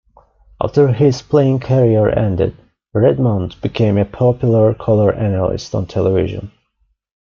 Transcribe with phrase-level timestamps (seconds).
[0.59, 2.57] After his playing career ended,
[2.91, 6.51] Redmond became a popular color analyst on television.